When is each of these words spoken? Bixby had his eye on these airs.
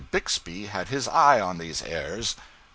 Bixby 0.09 0.65
had 0.65 0.87
his 0.87 1.07
eye 1.07 1.39
on 1.39 1.59
these 1.59 1.83
airs. 1.83 2.35